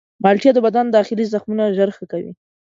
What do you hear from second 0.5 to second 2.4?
د بدن داخلي زخمونه ژر ښه کوي.